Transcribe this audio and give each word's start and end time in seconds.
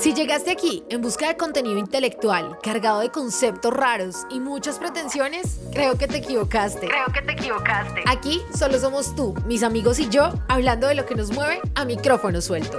Si 0.00 0.14
llegaste 0.14 0.50
aquí 0.50 0.82
en 0.88 1.02
busca 1.02 1.28
de 1.28 1.36
contenido 1.36 1.78
intelectual, 1.78 2.56
cargado 2.62 3.00
de 3.00 3.10
conceptos 3.10 3.70
raros 3.70 4.26
y 4.30 4.40
muchas 4.40 4.78
pretensiones, 4.78 5.60
creo 5.74 5.98
que 5.98 6.08
te 6.08 6.16
equivocaste. 6.16 6.88
Creo 6.88 7.04
que 7.12 7.20
te 7.20 7.32
equivocaste. 7.32 8.04
Aquí 8.06 8.40
solo 8.56 8.78
somos 8.78 9.14
tú, 9.14 9.34
mis 9.44 9.62
amigos 9.62 9.98
y 9.98 10.08
yo, 10.08 10.32
hablando 10.48 10.86
de 10.86 10.94
lo 10.94 11.04
que 11.04 11.14
nos 11.14 11.30
mueve 11.32 11.60
a 11.74 11.84
micrófono 11.84 12.40
suelto. 12.40 12.78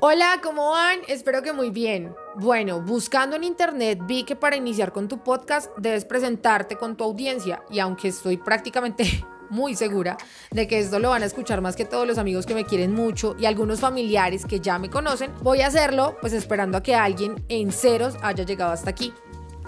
Hola, 0.00 0.40
¿cómo 0.42 0.70
van? 0.70 1.00
Espero 1.06 1.42
que 1.42 1.52
muy 1.52 1.68
bien. 1.68 2.14
Bueno, 2.36 2.80
buscando 2.80 3.36
en 3.36 3.44
internet 3.44 3.98
vi 4.06 4.24
que 4.24 4.36
para 4.36 4.56
iniciar 4.56 4.90
con 4.90 5.06
tu 5.06 5.22
podcast 5.22 5.70
debes 5.76 6.06
presentarte 6.06 6.76
con 6.76 6.96
tu 6.96 7.04
audiencia 7.04 7.62
y 7.68 7.80
aunque 7.80 8.08
estoy 8.08 8.38
prácticamente 8.38 9.22
muy 9.50 9.74
segura 9.74 10.16
de 10.50 10.66
que 10.66 10.78
esto 10.78 10.98
lo 10.98 11.10
van 11.10 11.22
a 11.22 11.26
escuchar 11.26 11.60
más 11.60 11.76
que 11.76 11.84
todos 11.84 12.06
los 12.06 12.18
amigos 12.18 12.46
que 12.46 12.54
me 12.54 12.64
quieren 12.64 12.94
mucho 12.94 13.36
y 13.38 13.46
algunos 13.46 13.80
familiares 13.80 14.44
que 14.44 14.60
ya 14.60 14.78
me 14.78 14.90
conocen. 14.90 15.32
Voy 15.42 15.60
a 15.60 15.68
hacerlo 15.68 16.16
pues 16.20 16.32
esperando 16.32 16.78
a 16.78 16.82
que 16.82 16.94
alguien 16.94 17.44
en 17.48 17.72
ceros 17.72 18.14
haya 18.22 18.44
llegado 18.44 18.72
hasta 18.72 18.90
aquí. 18.90 19.12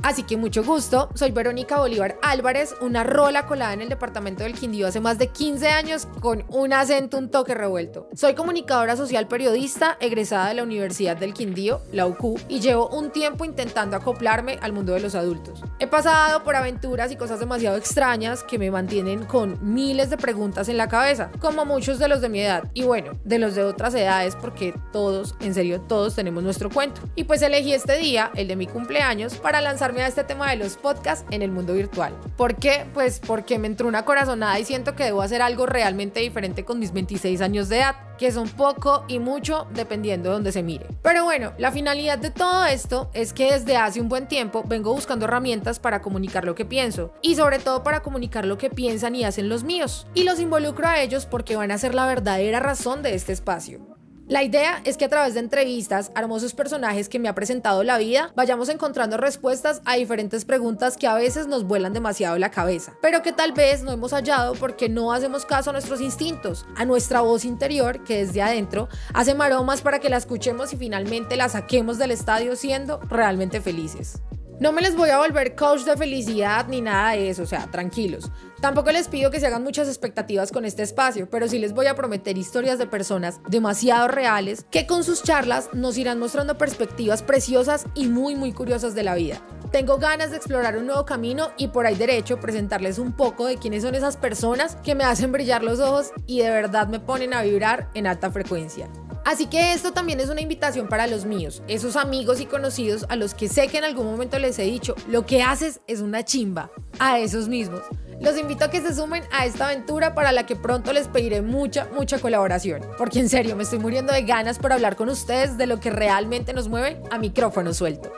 Así 0.02 0.22
que 0.22 0.36
mucho 0.36 0.62
gusto, 0.62 1.08
soy 1.14 1.32
Verónica 1.32 1.78
Bolívar 1.78 2.18
Álvarez, 2.22 2.74
una 2.80 3.04
rola 3.04 3.46
colada 3.46 3.72
en 3.72 3.80
el 3.80 3.88
departamento 3.88 4.44
del 4.44 4.54
Quindío 4.54 4.86
hace 4.86 5.00
más 5.00 5.18
de 5.18 5.28
15 5.28 5.68
años 5.68 6.06
con 6.20 6.44
un 6.48 6.72
acento, 6.72 7.18
un 7.18 7.30
toque 7.30 7.54
revuelto. 7.54 8.08
Soy 8.14 8.34
comunicadora 8.34 8.96
social 8.96 9.26
periodista, 9.26 9.96
egresada 10.00 10.48
de 10.48 10.54
la 10.54 10.62
Universidad 10.62 11.16
del 11.16 11.34
Quindío, 11.34 11.80
la 11.92 12.06
UQ, 12.06 12.40
y 12.48 12.60
llevo 12.60 12.88
un 12.88 13.10
tiempo 13.10 13.44
intentando 13.44 13.96
acoplarme 13.96 14.58
al 14.62 14.72
mundo 14.72 14.92
de 14.92 15.00
los 15.00 15.14
adultos. 15.14 15.62
He 15.80 15.86
pasado 15.86 16.44
por 16.44 16.54
aventuras 16.54 17.10
y 17.10 17.16
cosas 17.16 17.40
demasiado 17.40 17.76
extrañas 17.76 18.44
que 18.44 18.58
me 18.58 18.70
mantienen 18.70 19.24
con 19.24 19.58
miles 19.62 20.10
de 20.10 20.16
preguntas 20.16 20.68
en 20.68 20.76
la 20.76 20.88
cabeza, 20.88 21.30
como 21.40 21.64
muchos 21.64 21.98
de 21.98 22.08
los 22.08 22.20
de 22.20 22.28
mi 22.28 22.40
edad, 22.40 22.70
y 22.72 22.84
bueno, 22.84 23.18
de 23.24 23.38
los 23.38 23.54
de 23.54 23.64
otras 23.64 23.94
edades, 23.94 24.36
porque 24.36 24.74
todos, 24.92 25.34
en 25.40 25.54
serio, 25.54 25.80
todos 25.80 26.14
tenemos 26.14 26.42
nuestro 26.42 26.70
cuento. 26.70 27.00
Y 27.16 27.24
pues 27.24 27.42
elegí 27.42 27.72
este 27.72 27.98
día, 27.98 28.30
el 28.34 28.48
de 28.48 28.56
mi 28.56 28.66
cumpleaños, 28.66 29.36
para 29.36 29.60
lanzar 29.60 29.87
a 29.96 30.06
este 30.06 30.22
tema 30.22 30.50
de 30.50 30.56
los 30.56 30.76
podcasts 30.76 31.24
en 31.30 31.42
el 31.42 31.50
mundo 31.50 31.72
virtual. 31.72 32.14
¿Por 32.36 32.56
qué? 32.56 32.86
Pues 32.92 33.20
porque 33.26 33.58
me 33.58 33.66
entró 33.66 33.88
una 33.88 34.04
corazonada 34.04 34.58
y 34.58 34.64
siento 34.64 34.94
que 34.94 35.04
debo 35.04 35.22
hacer 35.22 35.40
algo 35.40 35.66
realmente 35.66 36.20
diferente 36.20 36.64
con 36.64 36.78
mis 36.78 36.92
26 36.92 37.40
años 37.40 37.68
de 37.68 37.78
edad, 37.78 37.96
que 38.18 38.30
son 38.30 38.48
poco 38.48 39.04
y 39.08 39.18
mucho 39.18 39.66
dependiendo 39.72 40.28
de 40.28 40.34
donde 40.34 40.52
se 40.52 40.62
mire. 40.62 40.86
Pero 41.02 41.24
bueno, 41.24 41.52
la 41.58 41.72
finalidad 41.72 42.18
de 42.18 42.30
todo 42.30 42.66
esto 42.66 43.10
es 43.14 43.32
que 43.32 43.52
desde 43.52 43.76
hace 43.76 44.00
un 44.00 44.08
buen 44.08 44.28
tiempo 44.28 44.62
vengo 44.66 44.92
buscando 44.92 45.24
herramientas 45.24 45.78
para 45.78 46.02
comunicar 46.02 46.44
lo 46.44 46.54
que 46.54 46.64
pienso 46.64 47.12
y 47.22 47.36
sobre 47.36 47.58
todo 47.58 47.82
para 47.82 48.00
comunicar 48.00 48.44
lo 48.44 48.58
que 48.58 48.70
piensan 48.70 49.16
y 49.16 49.24
hacen 49.24 49.48
los 49.48 49.64
míos. 49.64 50.06
Y 50.14 50.24
los 50.24 50.38
involucro 50.38 50.86
a 50.86 51.00
ellos 51.00 51.26
porque 51.26 51.56
van 51.56 51.70
a 51.70 51.78
ser 51.78 51.94
la 51.94 52.06
verdadera 52.06 52.60
razón 52.60 53.02
de 53.02 53.14
este 53.14 53.32
espacio. 53.32 53.97
La 54.28 54.42
idea 54.42 54.82
es 54.84 54.98
que 54.98 55.06
a 55.06 55.08
través 55.08 55.32
de 55.32 55.40
entrevistas, 55.40 56.12
hermosos 56.14 56.52
personajes 56.52 57.08
que 57.08 57.18
me 57.18 57.30
ha 57.30 57.34
presentado 57.34 57.82
la 57.82 57.96
vida, 57.96 58.30
vayamos 58.36 58.68
encontrando 58.68 59.16
respuestas 59.16 59.80
a 59.86 59.96
diferentes 59.96 60.44
preguntas 60.44 60.98
que 60.98 61.06
a 61.06 61.14
veces 61.14 61.46
nos 61.46 61.64
vuelan 61.64 61.94
demasiado 61.94 62.36
la 62.36 62.50
cabeza, 62.50 62.92
pero 63.00 63.22
que 63.22 63.32
tal 63.32 63.52
vez 63.52 63.82
no 63.82 63.90
hemos 63.90 64.12
hallado 64.12 64.52
porque 64.52 64.90
no 64.90 65.14
hacemos 65.14 65.46
caso 65.46 65.70
a 65.70 65.72
nuestros 65.72 66.02
instintos, 66.02 66.66
a 66.76 66.84
nuestra 66.84 67.22
voz 67.22 67.46
interior 67.46 68.04
que 68.04 68.26
desde 68.26 68.42
adentro 68.42 68.90
hace 69.14 69.34
maromas 69.34 69.80
para 69.80 69.98
que 69.98 70.10
la 70.10 70.18
escuchemos 70.18 70.74
y 70.74 70.76
finalmente 70.76 71.36
la 71.36 71.48
saquemos 71.48 71.96
del 71.96 72.10
estadio 72.10 72.54
siendo 72.54 73.00
realmente 73.08 73.62
felices. 73.62 74.20
No 74.60 74.72
me 74.72 74.82
les 74.82 74.96
voy 74.96 75.10
a 75.10 75.18
volver 75.18 75.54
coach 75.54 75.84
de 75.84 75.96
felicidad 75.96 76.66
ni 76.68 76.80
nada 76.80 77.12
de 77.12 77.30
eso, 77.30 77.44
o 77.44 77.46
sea, 77.46 77.70
tranquilos. 77.70 78.28
Tampoco 78.60 78.90
les 78.90 79.06
pido 79.06 79.30
que 79.30 79.38
se 79.38 79.46
hagan 79.46 79.62
muchas 79.62 79.86
expectativas 79.86 80.50
con 80.50 80.64
este 80.64 80.82
espacio, 80.82 81.30
pero 81.30 81.46
sí 81.46 81.60
les 81.60 81.72
voy 81.72 81.86
a 81.86 81.94
prometer 81.94 82.36
historias 82.36 82.78
de 82.78 82.86
personas 82.86 83.40
demasiado 83.48 84.08
reales 84.08 84.66
que 84.70 84.84
con 84.84 85.04
sus 85.04 85.22
charlas 85.22 85.68
nos 85.72 85.96
irán 85.96 86.18
mostrando 86.18 86.58
perspectivas 86.58 87.22
preciosas 87.22 87.86
y 87.94 88.08
muy 88.08 88.34
muy 88.34 88.52
curiosas 88.52 88.96
de 88.96 89.04
la 89.04 89.14
vida. 89.14 89.40
Tengo 89.70 89.98
ganas 89.98 90.30
de 90.30 90.38
explorar 90.38 90.76
un 90.76 90.86
nuevo 90.86 91.04
camino 91.04 91.50
y 91.56 91.68
por 91.68 91.86
ahí 91.86 91.94
derecho 91.94 92.40
presentarles 92.40 92.98
un 92.98 93.12
poco 93.12 93.46
de 93.46 93.58
quiénes 93.58 93.84
son 93.84 93.94
esas 93.94 94.16
personas 94.16 94.76
que 94.82 94.96
me 94.96 95.04
hacen 95.04 95.30
brillar 95.30 95.62
los 95.62 95.78
ojos 95.78 96.10
y 96.26 96.40
de 96.40 96.50
verdad 96.50 96.88
me 96.88 96.98
ponen 96.98 97.34
a 97.34 97.42
vibrar 97.42 97.90
en 97.94 98.08
alta 98.08 98.30
frecuencia. 98.32 98.88
Así 99.24 99.46
que 99.46 99.72
esto 99.72 99.92
también 99.92 100.20
es 100.20 100.30
una 100.30 100.40
invitación 100.40 100.88
para 100.88 101.06
los 101.06 101.26
míos, 101.26 101.62
esos 101.68 101.96
amigos 101.96 102.40
y 102.40 102.46
conocidos 102.46 103.04
a 103.08 103.14
los 103.14 103.34
que 103.34 103.48
sé 103.48 103.68
que 103.68 103.78
en 103.78 103.84
algún 103.84 104.06
momento 104.06 104.38
les 104.38 104.58
he 104.58 104.62
dicho, 104.62 104.96
lo 105.06 105.26
que 105.26 105.42
haces 105.42 105.80
es 105.86 106.00
una 106.00 106.24
chimba, 106.24 106.70
a 106.98 107.18
esos 107.18 107.46
mismos. 107.46 107.82
Los 108.20 108.36
invito 108.36 108.64
a 108.64 108.70
que 108.70 108.80
se 108.80 108.94
sumen 108.94 109.22
a 109.30 109.46
esta 109.46 109.66
aventura 109.66 110.14
para 110.14 110.32
la 110.32 110.44
que 110.44 110.56
pronto 110.56 110.92
les 110.92 111.06
pediré 111.06 111.40
mucha, 111.40 111.88
mucha 111.94 112.18
colaboración, 112.18 112.82
porque 112.98 113.20
en 113.20 113.28
serio 113.28 113.54
me 113.54 113.62
estoy 113.62 113.78
muriendo 113.78 114.12
de 114.12 114.22
ganas 114.22 114.58
por 114.58 114.72
hablar 114.72 114.96
con 114.96 115.08
ustedes 115.08 115.56
de 115.56 115.66
lo 115.66 115.78
que 115.78 115.90
realmente 115.90 116.52
nos 116.52 116.68
mueve 116.68 117.00
a 117.10 117.18
micrófono 117.18 117.72
suelto. 117.72 118.12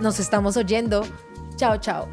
Nos 0.00 0.18
estamos 0.18 0.56
oyendo. 0.56 1.06
Chao, 1.56 1.76
chao. 1.78 2.08